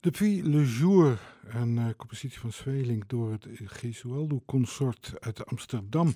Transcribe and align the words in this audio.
Depuis 0.00 0.42
le 0.42 0.64
jour, 0.64 1.18
een 1.44 1.76
uh, 1.76 1.86
compositie 1.96 2.40
van 2.40 2.52
Zweling 2.52 3.04
door 3.06 3.32
het 3.32 3.46
Gesualdo 3.64 4.42
Consort 4.46 5.14
uit 5.18 5.46
Amsterdam. 5.46 6.14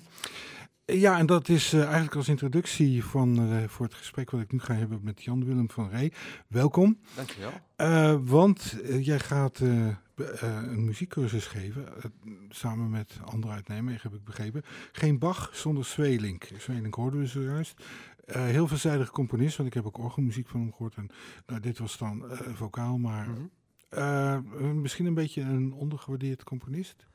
Ja, 0.85 1.17
en 1.17 1.25
dat 1.25 1.49
is 1.49 1.73
uh, 1.73 1.83
eigenlijk 1.83 2.15
als 2.15 2.27
introductie 2.27 3.03
van, 3.03 3.51
uh, 3.53 3.63
voor 3.67 3.85
het 3.85 3.95
gesprek 3.95 4.31
wat 4.31 4.41
ik 4.41 4.51
nu 4.51 4.59
ga 4.59 4.73
hebben 4.73 4.99
met 5.03 5.23
Jan-Willem 5.23 5.69
van 5.69 5.89
Rij. 5.89 6.11
Welkom. 6.47 6.99
Dankjewel. 7.15 8.23
want 8.23 8.75
jij 8.99 9.19
gaat 9.19 9.59
een 9.59 10.85
muziekcursus 10.85 11.45
geven, 11.45 11.85
samen 12.49 12.89
met 12.89 13.19
anderen 13.25 13.55
uit 13.55 13.67
Nijmegen 13.67 14.09
heb 14.09 14.19
ik 14.19 14.25
begrepen. 14.25 14.63
Geen 14.91 15.19
Bach 15.19 15.49
zonder 15.53 15.85
Zweling. 15.85 16.43
Zweling 16.57 16.95
hoorden 16.95 17.19
we 17.19 17.25
zojuist. 17.25 17.83
heel 18.25 18.67
veelzijdig 18.67 19.11
componist, 19.11 19.57
want 19.57 19.69
ik 19.69 19.75
heb 19.75 19.85
ook 19.85 19.97
orgelmuziek 19.97 20.47
van 20.47 20.59
hem 20.59 20.71
gehoord. 20.71 20.95
En 20.95 21.09
nou, 21.45 21.59
dit 21.59 21.77
was 21.77 21.97
dan 21.97 22.23
vocaal, 22.53 22.97
maar... 22.97 23.27
Mm 23.27 23.35
-hmm. 23.35 23.51
Uh, 23.89 24.39
misschien 24.73 25.05
een 25.05 25.13
beetje 25.13 25.41
een 25.41 25.73
ondergewaardeerd 25.73 26.43
componist? 26.43 27.05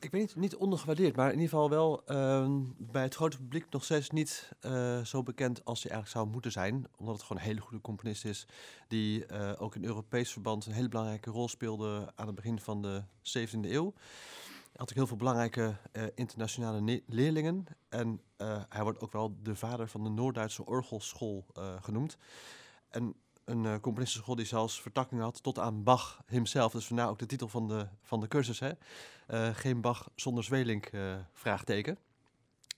Ik 0.00 0.10
weet 0.10 0.20
niet, 0.20 0.36
niet 0.36 0.56
ondergewaardeerd, 0.56 1.16
maar 1.16 1.26
in 1.32 1.40
ieder 1.40 1.48
geval 1.48 1.70
wel 1.70 2.02
uh, 2.06 2.48
bij 2.76 3.02
het 3.02 3.14
grote 3.14 3.36
publiek 3.36 3.66
nog 3.70 3.84
steeds 3.84 4.10
niet 4.10 4.52
uh, 4.60 5.04
zo 5.04 5.22
bekend 5.22 5.64
als 5.64 5.82
hij 5.82 5.92
eigenlijk 5.92 6.20
zou 6.20 6.32
moeten 6.32 6.52
zijn. 6.52 6.86
Omdat 6.96 7.14
het 7.14 7.22
gewoon 7.24 7.42
een 7.42 7.48
hele 7.48 7.60
goede 7.60 7.80
componist 7.80 8.24
is. 8.24 8.46
Die 8.88 9.38
ook 9.58 9.74
in 9.74 9.84
Europees 9.84 10.32
verband 10.32 10.66
een 10.66 10.72
hele 10.72 10.88
belangrijke 10.88 11.30
rol 11.30 11.48
speelde 11.48 12.12
aan 12.14 12.26
het 12.26 12.36
begin 12.36 12.60
van 12.60 12.82
de 12.82 13.02
17e 13.22 13.50
eeuw. 13.62 13.92
Hij 13.94 14.86
had 14.86 14.90
ook 14.90 14.96
heel 14.96 15.06
veel 15.06 15.16
belangrijke 15.16 15.76
internationale 16.14 17.02
leerlingen. 17.06 17.66
En 17.88 18.20
hij 18.68 18.82
wordt 18.82 19.00
ook 19.00 19.12
wel 19.12 19.36
de 19.42 19.56
vader 19.56 19.88
van 19.88 20.04
de 20.04 20.10
Noord-Duitse 20.10 20.66
orgelschool 20.66 21.46
genoemd. 21.80 22.18
En 22.88 23.14
een 23.48 23.64
uh, 23.64 23.74
componistenschool 23.80 24.34
die 24.34 24.46
zelfs 24.46 24.80
vertakking 24.80 25.20
had 25.20 25.42
tot 25.42 25.58
aan 25.58 25.82
Bach 25.82 26.22
himself. 26.26 26.72
Dus 26.72 26.86
vandaar 26.86 27.08
ook 27.08 27.18
de 27.18 27.26
titel 27.26 27.48
van 27.48 27.68
de, 27.68 27.86
van 28.02 28.20
de 28.20 28.28
cursus. 28.28 28.60
Hè? 28.60 28.70
Uh, 29.28 29.54
geen 29.54 29.80
Bach 29.80 30.10
zonder 30.14 30.44
Zweelink, 30.44 30.92
uh, 30.92 31.14
vraagteken. 31.32 31.98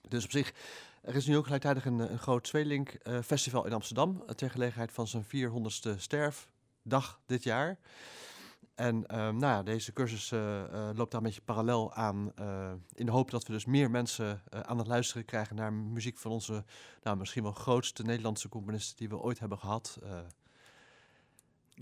Dus 0.07 0.23
op 0.23 0.31
zich, 0.31 0.53
er 1.01 1.15
is 1.15 1.25
nu 1.25 1.37
ook 1.37 1.45
gelijktijdig 1.45 1.85
een, 1.85 1.99
een 1.99 2.19
groot 2.19 2.47
Zweelink 2.47 2.97
festival 3.23 3.65
in 3.65 3.73
Amsterdam. 3.73 4.23
ter 4.35 4.49
gelegenheid 4.49 4.91
van 4.91 5.07
zijn 5.07 5.25
400ste 5.25 5.95
sterfdag 5.97 7.19
dit 7.25 7.43
jaar. 7.43 7.77
En 8.75 8.95
um, 8.95 9.37
nou 9.37 9.39
ja, 9.39 9.63
deze 9.63 9.93
cursus 9.93 10.29
loopt 10.95 11.11
daar 11.11 11.21
een 11.21 11.27
beetje 11.27 11.41
parallel 11.41 11.93
aan. 11.93 12.33
in 12.93 13.05
de 13.05 13.11
hoop 13.11 13.31
dat 13.31 13.47
we 13.47 13.53
dus 13.53 13.65
meer 13.65 13.91
mensen 13.91 14.41
aan 14.49 14.77
het 14.77 14.87
luisteren 14.87 15.25
krijgen 15.25 15.55
naar 15.55 15.73
muziek 15.73 16.17
van 16.17 16.31
onze 16.31 16.63
nou, 17.03 17.17
misschien 17.17 17.43
wel 17.43 17.51
grootste 17.51 18.03
Nederlandse 18.03 18.49
componisten 18.49 18.97
die 18.97 19.09
we 19.09 19.19
ooit 19.19 19.39
hebben 19.39 19.57
gehad. 19.57 19.99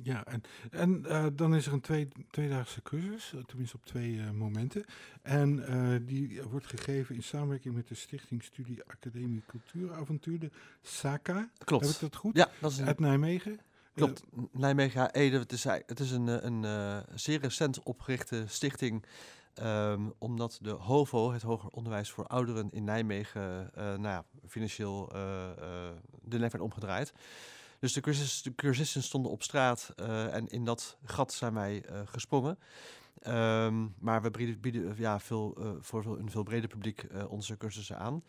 Ja, 0.04 0.26
en, 0.26 0.42
en 0.72 1.04
uh, 1.08 1.26
dan 1.34 1.56
is 1.56 1.66
er 1.66 1.74
een 1.74 1.82
twee, 1.82 2.08
tweedaagse 2.32 2.82
cursus, 2.82 3.34
eh, 3.34 3.44
tenminste 3.44 3.76
op 3.76 3.86
twee 3.86 4.12
uh, 4.12 4.30
momenten. 4.32 4.86
En 5.22 5.58
uh, 5.58 6.08
die 6.08 6.42
wordt 6.44 6.66
gegeven 6.66 7.16
in 7.16 7.24
samenwerking 7.24 7.76
met 7.76 7.88
de 7.88 7.96
Stichting 7.96 8.44
Studie 8.44 8.84
Academie 8.88 9.44
Cultuuravontuur, 9.48 10.40
de 10.40 10.52
SACA. 10.82 11.50
Klopt. 11.58 11.86
Heb 11.86 11.94
ik 11.94 12.00
dat 12.00 12.16
goed? 12.16 12.36
Ja, 12.36 12.50
dat 12.60 12.72
is 12.72 12.78
een... 12.78 12.88
Uit 12.88 13.00
Nijmegen? 13.00 13.60
Klopt, 13.94 14.24
Nijmegen 14.52 15.12
Ede. 15.12 15.38
Het 15.38 15.52
is, 15.52 15.64
het 15.64 16.00
is 16.00 16.12
een, 16.12 16.46
een 16.46 17.04
zeer 17.16 17.40
recent 17.40 17.84
opgerichte 17.84 18.44
stichting. 18.48 19.06
Um, 19.64 20.14
omdat 20.18 20.60
de 20.62 20.70
HOVO, 20.70 21.32
het 21.32 21.42
Hoger 21.42 21.70
Onderwijs 21.70 22.12
voor 22.12 22.28
Ouderen 22.28 22.72
in 22.72 22.84
Nijmegen, 22.84 23.72
nou 23.76 24.02
ja, 24.02 24.26
financieel 24.48 25.08
de 26.22 26.38
nek 26.38 26.52
werd 26.52 26.64
omgedraaid. 26.64 27.14
Dus 27.80 27.94
de, 27.94 28.02
cursus, 28.02 28.42
de 28.42 28.56
cursisten 28.56 29.04
stonden 29.04 29.32
op 29.32 29.44
straat 29.44 29.94
uh, 30.00 30.36
en 30.36 30.48
in 30.48 30.66
dat 30.66 30.98
gat 31.04 31.34
zijn 31.34 31.54
wij 31.54 31.84
uh, 31.90 32.00
gesprongen. 32.06 32.60
Um, 33.28 33.96
maar 34.00 34.22
we 34.22 34.32
bieden, 34.32 34.60
bieden 34.60 34.96
ja, 34.98 35.20
veel, 35.20 35.58
voor 35.80 36.04
veel, 36.04 36.20
een 36.20 36.32
veel 36.32 36.44
breder 36.44 36.70
publiek 36.70 37.08
onze 37.30 37.58
cursussen 37.58 37.98
aan. 37.98 38.24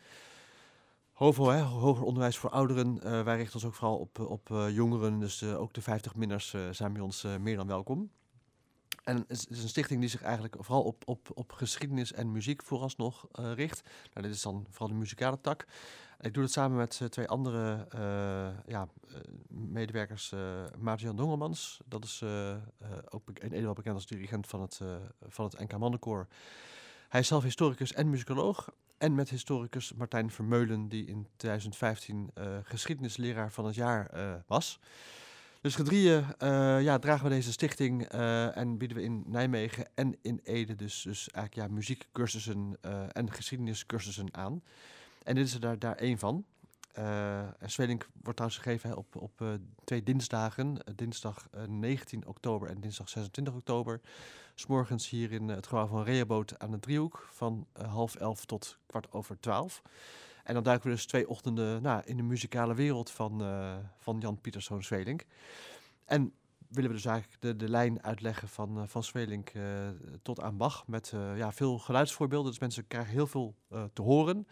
HOVO, 1.12 1.48
hè, 1.48 1.60
hoger 1.60 2.04
onderwijs 2.04 2.36
voor 2.36 2.50
ouderen. 2.50 3.24
wij 3.24 3.36
richten 3.36 3.54
ons 3.54 3.64
ook 3.64 3.74
vooral 3.74 3.98
op, 3.98 4.18
op 4.18 4.48
jongeren. 4.70 5.18
Dus 5.18 5.44
ook 5.44 5.72
de 5.72 5.82
50-minners 5.82 6.56
zijn 6.70 6.92
bij 6.92 7.02
ons 7.02 7.26
meer 7.40 7.56
dan 7.56 7.66
welkom. 7.66 8.10
En 9.04 9.16
het 9.28 9.46
is 9.50 9.62
een 9.62 9.68
stichting 9.68 10.00
die 10.00 10.08
zich 10.08 10.22
eigenlijk 10.22 10.56
vooral 10.58 10.82
op, 10.82 11.02
op, 11.06 11.30
op 11.34 11.52
geschiedenis 11.52 12.12
en 12.12 12.32
muziek 12.32 12.62
vooralsnog 12.62 13.26
richt. 13.32 13.82
Nou, 14.14 14.26
dit 14.26 14.34
is 14.36 14.42
dan 14.42 14.66
vooral 14.70 14.88
de 14.88 14.94
muzikale 14.94 15.40
tak. 15.40 15.66
Ik 16.20 16.34
doe 16.34 16.42
het 16.42 16.52
samen 16.52 16.76
met 16.76 16.98
uh, 17.02 17.08
twee 17.08 17.28
andere 17.28 17.86
uh, 17.94 18.48
ja, 18.66 18.88
medewerkers. 19.48 20.32
Maarten-Jan 20.78 21.16
Dongelmans, 21.16 21.80
dat 21.86 22.04
is 22.04 22.24
ook 23.08 23.30
in 23.34 23.52
Ede 23.52 23.64
wel 23.64 23.72
bekend 23.72 23.94
als 23.94 24.06
dirigent 24.06 24.46
van 24.46 24.60
het, 24.60 24.80
van 25.28 25.44
het 25.44 25.58
NK 25.58 25.78
Mannenkoor. 25.78 26.26
Hij 27.08 27.20
is 27.20 27.26
zelf 27.26 27.42
historicus 27.42 27.92
en 27.92 28.10
muzikoloog. 28.10 28.72
En 28.98 29.14
met 29.14 29.30
historicus 29.30 29.92
Martijn 29.92 30.30
Vermeulen, 30.30 30.88
die 30.88 31.06
in 31.06 31.26
2015 31.36 32.30
geschiedenisleraar 32.62 33.52
van 33.52 33.64
het 33.64 33.74
jaar 33.74 34.10
was. 34.46 34.80
Dus 35.60 35.74
gedrieën 35.74 36.24
uh, 36.38 36.82
ja, 36.82 36.98
dragen 36.98 37.24
we 37.24 37.30
deze 37.30 37.52
stichting 37.52 38.04
en 38.04 38.78
bieden 38.78 38.96
we 38.96 39.02
in 39.02 39.24
Nijmegen 39.26 39.88
en 39.94 40.16
in 40.22 40.40
Ede 40.42 40.74
dus, 40.74 41.02
dus 41.02 41.30
eigenlijk 41.30 41.68
ja, 41.68 41.74
muziekcursussen 41.74 42.78
en 43.12 43.32
geschiedeniscursussen 43.32 44.34
aan. 44.34 44.62
En 45.30 45.36
dit 45.36 45.46
is 45.46 45.54
er 45.54 45.60
daar, 45.60 45.78
daar 45.78 45.96
één 45.96 46.18
van. 46.18 46.44
en 46.92 47.70
Zwelink 47.70 48.08
wordt 48.22 48.36
trouwens 48.36 48.62
gegeven 48.62 48.96
op, 48.96 49.16
op 49.16 49.44
twee 49.84 50.02
dinsdagen, 50.02 50.76
dinsdag 50.94 51.48
19 51.66 52.26
oktober 52.26 52.68
en 52.68 52.80
dinsdag 52.80 53.08
26 53.08 53.54
oktober. 53.54 54.00
S'morgens 54.54 55.08
hier 55.08 55.32
in 55.32 55.48
het 55.48 55.66
gebouw 55.66 55.86
van 55.86 56.02
Reaboot 56.02 56.58
aan 56.58 56.70
de 56.70 56.78
Driehoek 56.78 57.28
van 57.32 57.66
half 57.88 58.14
elf 58.14 58.44
tot 58.44 58.78
kwart 58.86 59.12
over 59.12 59.40
twaalf. 59.40 59.82
En 60.44 60.54
dan 60.54 60.62
duiken 60.62 60.88
we 60.88 60.94
dus 60.94 61.06
twee 61.06 61.28
ochtenden 61.28 61.82
nou, 61.82 62.02
in 62.04 62.16
de 62.16 62.22
muzikale 62.22 62.74
wereld 62.74 63.10
van, 63.10 63.42
uh, 63.42 63.76
van 63.98 64.18
Jan 64.18 64.40
Pieterszoon 64.40 64.82
Zwelink. 64.82 65.24
En 66.04 66.32
willen 66.68 66.90
we 66.90 66.96
dus 66.96 67.04
eigenlijk 67.04 67.42
de, 67.42 67.56
de 67.56 67.68
lijn 67.68 68.02
uitleggen 68.02 68.48
van, 68.48 68.78
uh, 68.78 68.82
van 68.86 69.04
uh, 69.54 69.88
tot 70.22 70.40
aan 70.40 70.56
Bach. 70.56 70.86
Met 70.86 71.12
ja, 71.36 71.52
veel 71.52 71.78
geluidsvoorbeelden. 71.78 72.50
Dus 72.50 72.60
mensen 72.60 72.86
krijgen 72.86 73.12
heel 73.12 73.26
veel 73.26 73.54
te 73.92 74.02
horen. 74.02 74.46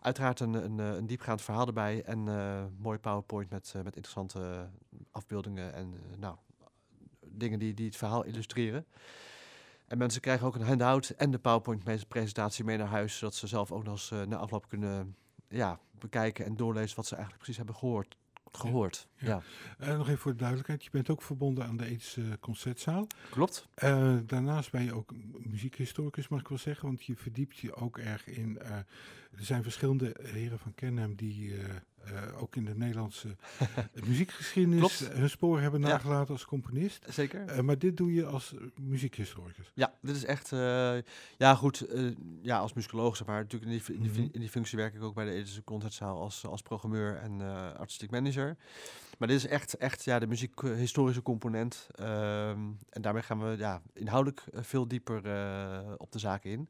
Uiteraard 0.00 0.40
een, 0.40 0.54
een, 0.54 0.78
een, 0.78 1.06
diepgaand 1.06 1.42
verhaal 1.42 1.66
erbij. 1.66 2.02
En 2.02 2.18
mooi 2.78 2.98
PowerPoint 2.98 3.50
met, 3.50 3.72
met 3.84 3.96
interessante 3.96 4.68
afbeeldingen 5.10 5.74
en 5.74 5.94
nou, 6.16 6.36
dingen 7.20 7.58
die, 7.58 7.74
die 7.74 7.86
het 7.86 7.96
verhaal 7.96 8.24
illustreren. 8.24 8.86
En 9.86 9.98
mensen 9.98 10.20
krijgen 10.20 10.46
ook 10.46 10.54
een 10.54 10.66
handout 10.66 11.08
en 11.08 11.30
de 11.30 11.38
PowerPoint-presentatie 11.38 12.64
mee 12.64 12.76
naar 12.76 12.86
huis, 12.86 13.18
zodat 13.18 13.34
ze 13.34 13.46
zelf 13.46 13.72
ook 13.72 13.84
nog 13.84 13.92
eens 13.92 14.26
na 14.28 14.36
afloop 14.36 14.68
kunnen 14.68 15.16
ja, 15.48 15.78
bekijken 15.98 16.44
en 16.44 16.56
doorlezen 16.56 16.96
wat 16.96 17.06
ze 17.06 17.14
eigenlijk 17.14 17.44
precies 17.44 17.56
hebben 17.56 17.80
gehoord. 17.80 18.16
Gehoord. 18.52 19.08
Ja. 19.16 19.42
ja. 19.78 19.86
Uh, 19.88 19.96
nog 19.96 20.06
even 20.06 20.20
voor 20.20 20.32
de 20.32 20.38
duidelijkheid, 20.38 20.84
je 20.84 20.90
bent 20.90 21.10
ook 21.10 21.22
verbonden 21.22 21.66
aan 21.66 21.76
de 21.76 21.84
Edische 21.84 22.38
Concertzaal. 22.40 23.06
Klopt. 23.30 23.68
Uh, 23.84 24.16
daarnaast 24.26 24.70
ben 24.70 24.82
je 24.82 24.94
ook 24.94 25.14
muziekhistoricus, 25.38 26.28
mag 26.28 26.40
ik 26.40 26.48
wel 26.48 26.58
zeggen, 26.58 26.88
want 26.88 27.04
je 27.04 27.16
verdiept 27.16 27.58
je 27.58 27.74
ook 27.74 27.98
erg 27.98 28.26
in... 28.26 28.58
er 28.60 28.84
zijn 29.44 29.62
verschillende 29.62 30.16
heren 30.22 30.58
van 30.58 30.74
Kenham 30.74 31.14
die 31.14 31.54
uh, 32.12 32.42
ook 32.42 32.56
in 32.56 32.64
de 32.64 32.74
Nederlandse 32.76 33.36
muziekgeschiedenis 34.06 34.98
hun 34.98 35.30
spoor 35.30 35.60
hebben 35.60 35.80
nagelaten 35.80 36.26
ja. 36.26 36.32
als 36.32 36.44
componist. 36.44 37.06
Zeker. 37.08 37.56
Uh, 37.56 37.60
maar 37.60 37.78
dit 37.78 37.96
doe 37.96 38.14
je 38.14 38.26
als 38.26 38.54
muziekhistoricus. 38.80 39.70
Ja, 39.74 39.94
dit 40.00 40.16
is 40.16 40.24
echt, 40.24 40.52
uh, 40.52 40.98
ja 41.36 41.54
goed, 41.54 41.86
ja 42.42 42.58
als 42.58 42.72
musicoloog 42.72 43.16
zeg 43.16 43.26
maar. 43.26 43.40
Natuurlijk 43.42 43.70
in 43.72 43.78
die, 43.78 43.94
in, 43.94 44.02
die, 44.02 44.10
-hmm. 44.10 44.28
in 44.32 44.40
die, 44.40 44.48
functie 44.48 44.78
werk 44.78 44.94
ik 44.94 45.02
ook 45.02 45.14
bij 45.14 45.24
de 45.24 45.30
Edische 45.30 45.64
Concertzaal 45.64 46.20
als, 46.20 46.46
als 46.46 46.62
programmeur 46.62 47.16
en 47.16 47.40
artistiek 47.76 48.10
manager. 48.10 48.56
Maar 49.18 49.28
dit 49.28 49.36
is 49.36 49.46
echt, 49.46 49.76
echt 49.76 50.04
ja, 50.04 50.18
de 50.18 50.26
muziekhistorische 50.26 51.22
component. 51.22 51.86
Ehm, 51.94 52.60
en 52.90 53.02
daarmee 53.02 53.22
gaan 53.22 53.50
we 53.50 53.56
ja, 53.56 53.82
inhoudelijk 53.92 54.44
veel 54.52 54.88
dieper 54.88 55.16
op 55.96 56.12
de 56.12 56.18
zaken 56.18 56.50
in. 56.50 56.68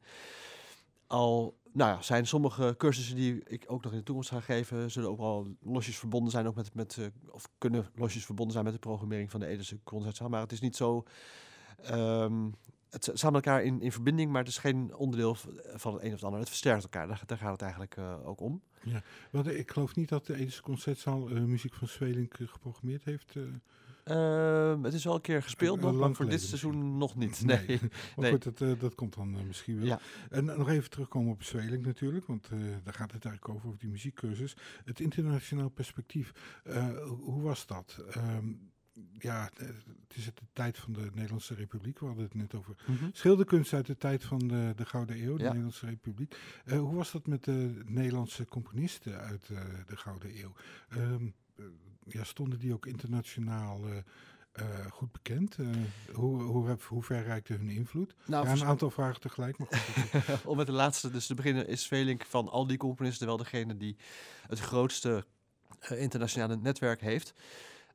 Al 1.07 1.58
nou 1.73 1.95
ja, 1.95 2.01
zijn 2.01 2.27
sommige 2.27 2.75
cursussen 2.77 3.15
die 3.15 3.43
ik 3.43 3.63
ook 3.67 3.83
nog 3.83 3.91
in 3.91 3.97
de 3.97 4.03
toekomst 4.03 4.29
ga 4.29 4.39
geven, 4.39 4.91
zullen 4.91 5.09
ook 5.09 5.17
wel 5.17 5.55
losjes 5.61 5.97
verbonden 5.97 6.31
zijn, 6.31 6.47
ook 6.47 6.55
met, 6.55 6.73
met 6.73 6.97
uh, 6.99 7.05
of 7.31 7.49
kunnen 7.57 7.89
losjes 7.95 8.25
verbonden 8.25 8.53
zijn 8.53 8.65
met 8.65 8.73
de 8.73 8.79
programmering 8.79 9.31
van 9.31 9.39
de 9.39 9.45
Edische 9.45 9.79
Concertzaal. 9.83 10.29
Maar 10.29 10.41
het 10.41 10.51
is 10.51 10.59
niet 10.59 10.75
zo, 10.75 11.03
um, 11.91 12.53
het 12.89 13.03
staat 13.13 13.31
met 13.31 13.45
elkaar 13.45 13.63
in, 13.63 13.81
in 13.81 13.91
verbinding, 13.91 14.31
maar 14.31 14.41
het 14.41 14.49
is 14.49 14.57
geen 14.57 14.95
onderdeel 14.95 15.35
van 15.73 15.93
het 15.93 16.03
een 16.03 16.07
of 16.07 16.15
het 16.15 16.23
ander. 16.23 16.39
Het 16.39 16.49
versterkt 16.49 16.83
elkaar, 16.83 17.07
daar, 17.07 17.37
gaat 17.37 17.51
het 17.51 17.61
eigenlijk 17.61 17.97
uh, 17.97 18.27
ook 18.27 18.41
om. 18.41 18.61
Ja, 18.83 19.01
want 19.31 19.47
ik 19.47 19.71
geloof 19.71 19.95
niet 19.95 20.09
dat 20.09 20.25
de 20.25 20.35
Edische 20.35 20.61
Concertzaal 20.61 21.31
uh, 21.31 21.41
muziek 21.41 21.73
van 21.73 21.87
Zwelink 21.87 22.35
geprogrammeerd 22.45 23.03
heeft. 23.03 23.35
Uh, 23.35 24.83
het 24.83 24.93
is 24.93 25.03
wel 25.03 25.15
een 25.15 25.21
keer 25.21 25.43
gespeeld, 25.43 25.81
nog, 25.81 25.93
maar 25.93 26.13
voor 26.13 26.29
dit 26.29 26.41
seizoen 26.41 26.71
misschien. 26.71 26.97
nog 26.97 27.15
niet. 27.15 27.45
Nee, 27.45 27.65
nee. 27.67 27.79
maar 27.79 27.89
nee. 28.17 28.31
goed, 28.31 28.57
dat, 28.57 28.79
dat 28.79 28.95
komt 28.95 29.13
dan 29.13 29.47
misschien 29.47 29.77
wel. 29.77 29.85
Ja. 29.85 29.99
En 30.29 30.45
nog 30.45 30.69
even 30.69 30.89
terugkomen 30.89 31.31
op 31.31 31.43
Zweling 31.43 31.85
natuurlijk, 31.85 32.25
want 32.25 32.49
daar 32.83 32.93
gaat 32.93 33.11
het 33.11 33.25
eigenlijk 33.25 33.55
over, 33.55 33.67
over 33.67 33.79
die 33.79 33.89
muziekcursus. 33.89 34.55
Het 34.85 34.99
internationaal 34.99 35.69
perspectief, 35.69 36.31
hoe 37.19 37.41
was 37.41 37.65
dat? 37.65 38.03
Um, 38.17 38.71
ja, 39.17 39.49
eh, 39.57 39.67
het 40.07 40.17
is 40.17 40.25
de 40.25 40.31
tijd 40.53 40.77
van 40.77 40.93
de 40.93 41.09
Nederlandse 41.13 41.53
Republiek. 41.53 41.99
We 41.99 42.05
hadden 42.05 42.23
het 42.23 42.33
net 42.33 42.55
over 42.55 42.75
Mhm. 42.87 43.05
schilderkunst 43.13 43.73
uit 43.73 43.85
de 43.85 43.97
tijd 43.97 44.23
van 44.23 44.39
de, 44.39 44.73
de 44.75 44.85
Gouden 44.85 45.23
Eeuw, 45.23 45.35
de 45.35 45.41
Ja. 45.43 45.47
Nederlandse 45.47 45.85
Republiek. 45.85 46.35
Eh, 46.65 46.79
hoe 46.79 46.95
was 46.95 47.11
dat 47.11 47.27
met 47.27 47.43
de 47.43 47.81
Nederlandse 47.85 48.45
componisten 48.45 49.19
uit 49.19 49.49
eh, 49.49 49.61
de 49.87 49.95
Gouden 49.97 50.39
Eeuw? 50.39 50.53
Ehm, 50.89 51.25
eh, 51.55 51.65
ja, 52.05 52.23
stonden 52.23 52.59
die 52.59 52.73
ook 52.73 52.85
internationaal 52.85 53.81
goed 54.89 55.11
bekend? 55.11 55.57
Hoe, 56.13 56.41
hoe, 56.41 56.77
hoe 56.87 57.03
ver 57.03 57.23
reikte 57.23 57.53
hun 57.53 57.69
invloed? 57.69 58.15
Nou, 58.25 58.45
ja, 58.45 58.51
een 58.51 58.63
aantal 58.63 58.89
vragen 58.91 59.21
tegelijk. 59.21 59.57
Maar 59.57 59.67
goed, 59.67 60.45
Om 60.49 60.57
met 60.57 60.65
de 60.65 60.71
laatste 60.71 61.11
dus 61.11 61.25
te 61.27 61.33
beginnen, 61.33 61.67
is 61.67 61.83
Svelink 61.83 62.25
van 62.25 62.49
al 62.49 62.67
die 62.67 62.77
componisten 62.77 63.27
wel 63.27 63.37
degene 63.37 63.77
die 63.77 63.95
het 64.47 64.59
grootste 64.59 65.25
internationale 65.89 66.55
netwerk 66.57 67.01
heeft. 67.01 67.33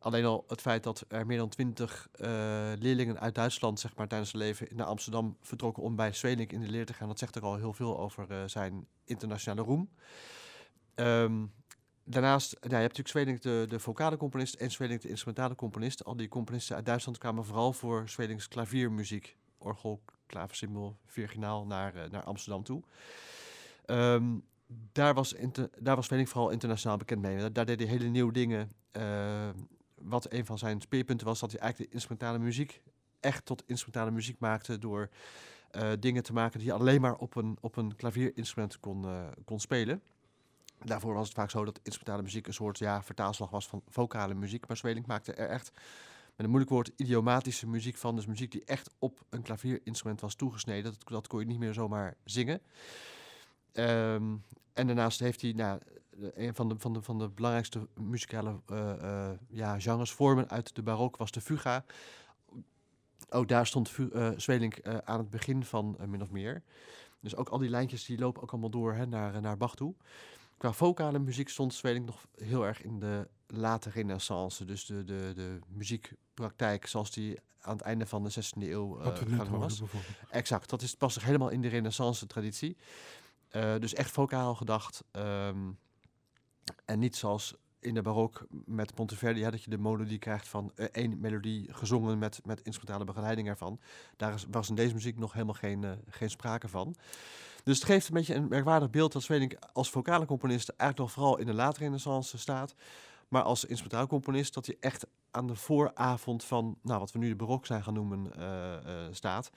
Alleen 0.04 0.24
al 0.24 0.44
het 0.46 0.60
feit 0.60 0.82
dat 0.82 1.04
er 1.08 1.26
meer 1.26 1.38
dan 1.38 1.48
twintig 1.48 2.08
leerlingen 2.78 3.20
uit 3.20 3.34
Duitsland 3.34 3.80
zeg 3.80 3.96
maar, 3.96 4.08
tijdens 4.08 4.30
zijn 4.30 4.42
leven 4.42 4.68
naar 4.76 4.86
Amsterdam 4.86 5.36
vertrokken 5.40 5.82
om 5.82 5.96
bij 5.96 6.12
Svelink 6.12 6.52
in 6.52 6.60
de 6.60 6.68
leer 6.68 6.86
te 6.86 6.92
gaan, 6.92 7.08
dat 7.08 7.18
zegt 7.18 7.36
er 7.36 7.42
al 7.42 7.56
heel 7.56 7.72
veel 7.72 7.98
over 7.98 8.30
eh, 8.30 8.42
zijn 8.46 8.86
internationale 9.04 9.62
roem. 9.62 9.90
Ehm, 10.94 11.44
daarnaast, 12.04 12.52
nou, 12.52 12.74
je 12.74 12.80
hebt 12.80 12.96
natuurlijk 12.98 13.08
Svelink 13.08 13.42
de, 13.42 13.66
de 13.68 13.80
vocale 13.80 14.16
componist 14.16 14.54
en 14.54 14.70
Svelink 14.70 15.00
de 15.00 15.08
instrumentale 15.08 15.54
componist. 15.54 16.04
Al 16.04 16.16
die 16.16 16.28
componisten 16.28 16.76
uit 16.76 16.86
Duitsland 16.86 17.18
kwamen 17.18 17.44
vooral 17.44 17.72
voor 17.72 18.08
Svelings 18.08 18.48
klaviermuziek, 18.48 19.36
orgel, 19.58 20.02
klaversymbol, 20.26 20.96
virginaal 21.06 21.66
naar, 21.66 21.94
eh, 21.94 22.10
naar 22.10 22.24
Amsterdam 22.24 22.62
toe. 22.62 22.82
Ehm, 23.84 24.38
daar, 24.92 25.14
was 25.14 25.34
daar 25.78 25.96
was 25.96 26.06
vooral 26.06 26.50
internationaal 26.50 26.96
bekend 26.96 27.20
mee. 27.20 27.50
Daar, 27.50 27.66
deed 27.66 27.78
hij 27.78 27.88
hele 27.88 28.08
nieuwe 28.08 28.32
dingen. 28.32 28.72
Eh, 28.90 29.48
wat 30.04 30.32
een 30.32 30.46
van 30.46 30.58
zijn 30.58 30.80
speerpunten 30.80 31.26
was 31.26 31.40
dat 31.40 31.50
hij 31.50 31.60
eigenlijk 31.60 31.90
de 31.90 31.96
instrumentale 31.96 32.38
muziek 32.38 32.82
echt 33.20 33.46
tot 33.46 33.62
instrumentale 33.66 34.10
muziek 34.10 34.38
maakte 34.38 34.78
door 34.78 35.08
eh, 35.70 35.90
dingen 36.00 36.22
te 36.22 36.32
maken 36.32 36.58
die 36.58 36.68
je 36.68 36.74
alleen 36.74 37.00
maar 37.00 37.16
op 37.16 37.36
een, 37.36 37.58
op 37.60 37.76
een 37.76 37.96
klavierinstrument 37.96 38.80
kon, 38.80 39.04
eh, 39.04 39.26
kon 39.44 39.60
spelen. 39.60 40.02
Daarvoor 40.84 41.14
was 41.14 41.26
het 41.26 41.36
vaak 41.36 41.50
zo 41.50 41.64
dat 41.64 41.80
instrumentale 41.82 42.22
muziek 42.22 42.46
een 42.46 42.54
soort 42.54 42.78
ja, 42.78 43.02
vertaalslag 43.02 43.50
was 43.50 43.68
van 43.68 43.82
vocale 43.88 44.34
muziek. 44.34 44.66
Maar 44.68 44.76
Svelink 44.76 45.06
maakte 45.06 45.32
er 45.32 45.48
echt, 45.48 45.70
met 46.36 46.44
een 46.44 46.48
moeilijk 46.48 46.70
woord, 46.70 46.92
idiomatische 46.96 47.66
muziek 47.66 47.96
van. 47.96 48.16
Dus 48.16 48.26
muziek 48.26 48.52
die 48.52 48.64
echt 48.64 48.90
op 48.98 49.24
een 49.28 49.42
klavierinstrument 49.42 50.20
was 50.20 50.34
toegesneden. 50.34 50.84
Dat, 50.92 51.08
dat 51.08 51.26
kon 51.26 51.40
je 51.40 51.46
niet 51.46 51.58
meer 51.58 51.74
zomaar 51.74 52.16
zingen. 52.24 52.60
Ehm, 53.72 54.34
en 54.72 54.86
daarnaast 54.86 55.20
heeft 55.20 55.40
hij 55.40 55.52
nou, 55.52 55.80
een 56.34 56.55
van 56.55 56.69
de, 56.69 56.78
van 56.78 56.93
de, 56.93 57.02
van 57.02 57.19
de 57.19 57.28
belangrijkste 57.28 57.88
muzikale 57.94 58.61
eh, 58.66 59.31
ja, 59.49 59.81
genres, 59.81 60.12
vormen 60.12 60.50
uit 60.50 60.75
de 60.75 60.82
barok 60.82 61.16
was 61.16 61.31
de 61.31 61.40
fuga. 61.40 61.84
Ook 63.31 63.49
daar 63.49 63.66
stond 63.66 63.93
eh, 64.12 64.31
Svelink 64.37 64.75
eh, 64.75 64.96
aan 65.05 65.19
het 65.19 65.31
begin 65.31 65.64
van, 65.64 65.96
min 66.06 66.22
of 66.22 66.31
meer. 66.31 66.62
Dus 67.20 67.37
ook 67.37 67.49
al 67.49 67.58
die 67.58 67.69
lijntjes 67.69 68.05
die 68.05 68.19
lopen 68.19 68.43
ook 68.43 68.50
allemaal 68.50 68.70
door 68.70 68.93
hè, 68.94 69.06
naar, 69.06 69.40
naar 69.40 69.56
Bach 69.56 69.75
toe. 69.75 69.94
Qua 70.56 70.72
vocale 70.72 71.19
muziek 71.19 71.49
stond 71.49 71.75
Svelink 71.75 72.06
nog 72.06 72.26
heel 72.37 72.66
erg 72.66 72.82
in 72.82 72.99
de 72.99 73.28
late 73.46 73.90
renaissance. 73.90 74.64
Dus 74.64 74.87
de, 74.87 75.05
de, 75.05 75.32
de 75.34 75.58
muziekpraktijk 75.69 76.87
zoals 76.87 77.11
die 77.11 77.38
aan 77.61 77.76
het 77.76 77.82
einde 77.82 78.06
van 78.06 78.22
de 78.22 78.31
16e 78.31 78.62
eeuw 78.62 78.94
gangbaar 78.94 79.58
was. 79.58 79.82
Exact, 80.31 80.70
dat 80.70 80.82
is, 80.82 80.94
past 80.94 81.22
helemaal 81.22 81.49
in 81.49 81.61
de 81.61 81.69
renaissance 81.69 82.26
traditie. 82.26 82.76
Dus 83.78 83.94
echt 83.94 84.11
vocaal 84.11 84.55
gedacht. 84.55 85.05
ehm, 85.11 85.70
en 86.84 86.99
niet 86.99 87.16
zoals 87.16 87.55
in 87.84 87.94
de 87.94 88.02
barok 88.02 88.46
met 88.64 88.96
Monteverdi, 88.96 89.40
ja, 89.40 89.50
dat 89.50 89.62
je 89.62 89.70
de 89.70 89.78
melodie 89.78 90.19
krijgt 90.19 90.49
van 90.49 90.72
eh, 90.75 90.87
één 90.93 91.20
melodie 91.20 91.72
gezongen 91.72 92.19
met, 92.19 92.40
met 92.44 92.61
instrumentale 92.62 93.05
begeleiding 93.05 93.49
ervan. 93.49 93.81
Daar 94.16 94.34
is, 94.34 94.46
was 94.50 94.69
in 94.69 94.75
deze 94.75 94.94
muziek 94.94 95.19
nog 95.19 95.32
helemaal 95.32 95.55
geen, 95.55 95.84
eh, 95.84 95.90
geen 96.08 96.31
sprake 96.31 96.69
van. 96.69 96.94
Dus 97.64 97.76
het 97.76 97.87
geeft 97.87 98.08
een 98.08 98.14
beetje 98.14 98.34
een 98.34 98.49
merkwaardig 98.49 98.90
beeld 98.90 99.12
dat 99.12 99.22
Svelink 99.22 99.56
als 99.72 99.90
vocale 99.90 100.26
componist 100.26 100.69
eigenlijk 100.69 100.99
nog 100.99 101.11
vooral 101.12 101.38
in 101.38 101.46
de 101.46 101.55
late 101.55 101.78
renaissance 101.78 102.38
staat. 102.38 102.75
Maar 103.28 103.43
als 103.43 103.64
instrumentaal 103.64 104.06
componist 104.06 104.55
dat 104.55 104.66
hij 104.66 104.76
echt 104.81 105.06
aan 105.31 105.46
de 105.46 105.55
vooravond 105.55 106.44
van 106.44 106.78
nou, 106.82 107.00
wat 107.00 107.12
we 107.12 107.19
nu 107.19 107.28
de 107.28 107.37
barok 107.37 107.66
zijn 107.66 107.82
gaan 107.82 107.94
noemen 107.94 108.37
eh, 108.37 109.06
staat. 109.11 109.50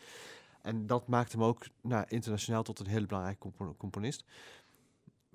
En 0.61 0.87
dat 0.87 1.07
maakt 1.07 1.31
hem 1.31 1.43
ook 1.43 1.65
nou, 1.81 2.05
internationaal 2.07 2.63
tot 2.63 2.79
een 2.79 2.87
hele 2.87 3.05
belangrijke 3.05 3.39
compo- 3.39 3.75
componist. 3.77 4.23